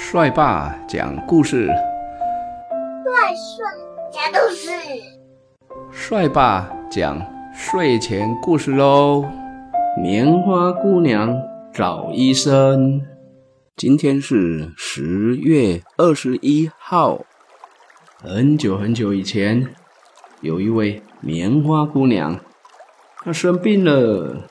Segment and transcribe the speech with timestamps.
[0.00, 3.66] 帅爸讲故事，帅帅
[4.12, 4.70] 讲故事，
[5.90, 7.20] 帅爸讲
[7.52, 9.28] 睡前故事喽。
[10.00, 11.36] 棉花姑娘
[11.74, 13.02] 找医生。
[13.76, 17.18] 今天是十月二十一号。
[18.22, 19.66] 很久很久以前，
[20.40, 22.38] 有一位棉花姑娘，
[23.24, 24.44] 她生病了，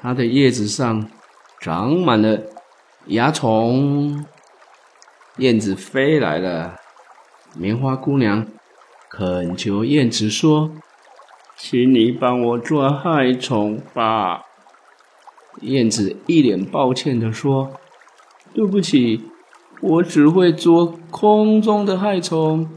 [0.00, 1.08] 她的叶子上
[1.60, 2.38] 长满了
[3.06, 4.24] 蚜虫。
[5.38, 6.76] 燕子飞来了，
[7.54, 8.46] 棉花姑娘
[9.10, 10.70] 恳求燕子说
[11.58, 14.42] ：“请你帮我抓害虫吧。”
[15.60, 17.72] 燕子一脸抱歉地说
[18.54, 19.28] ：“对不起，
[19.82, 22.68] 我只会捉空中的害虫，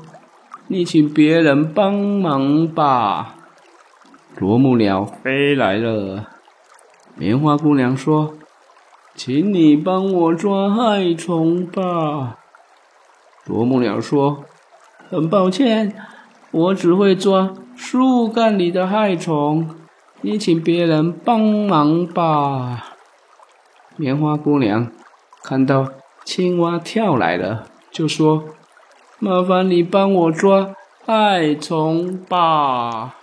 [0.68, 3.38] 你请别人帮忙吧。”
[4.36, 6.28] 啄木鸟飞来了，
[7.16, 8.34] 棉花姑娘说
[9.16, 12.36] ：“请你帮我抓害虫吧。”
[13.50, 14.46] 啄木鸟说
[15.10, 15.96] ：“很抱歉，
[16.52, 19.68] 我只会抓树干里的害虫，
[20.22, 22.94] 你请别人帮忙吧。”
[23.98, 24.92] 棉花姑娘
[25.42, 25.88] 看到
[26.24, 28.44] 青蛙跳来了，就说
[29.18, 30.76] ：“麻烦你帮我抓
[31.08, 33.16] 害虫吧。”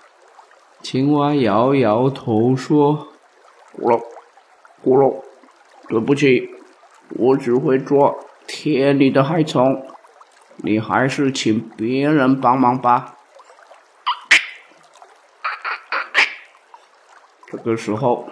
[0.82, 3.06] 青蛙摇摇头说
[3.80, 4.02] ：“咕噜，
[4.84, 5.22] 咕噜，
[5.88, 6.50] 对不起，
[7.10, 8.12] 我只会抓
[8.48, 9.86] 田里的害虫。”
[10.58, 13.14] 你还是请别人帮忙吧。
[17.48, 18.28] 这个时候，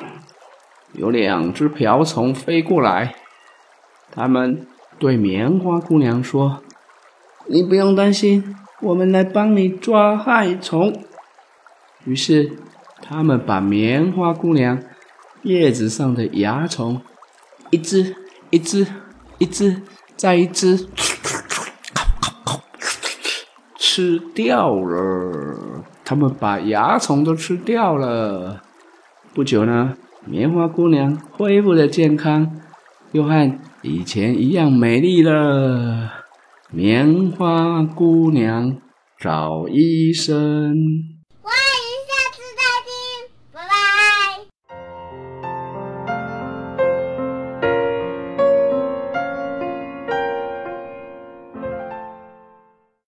[0.92, 3.14] 有两只瓢虫飞过来，
[4.10, 4.66] 他们
[4.98, 6.62] 对棉花姑娘说
[7.46, 11.04] ：“你不用担心，我们来帮你抓害虫。”
[12.04, 12.58] 于是，
[13.00, 14.82] 他们把棉花姑娘
[15.42, 17.00] 叶子上的蚜虫
[17.70, 18.16] 一只
[18.50, 18.86] 一只
[19.38, 19.82] 一只
[20.16, 20.88] 再一只。
[23.94, 28.60] 吃掉了，他们把蚜虫都吃掉了。
[29.32, 29.94] 不久呢，
[30.26, 32.56] 棉花姑娘恢复了健康，
[33.12, 36.10] 又和以前一样美丽了。
[36.72, 38.76] 棉花姑娘
[39.16, 40.74] 找医生。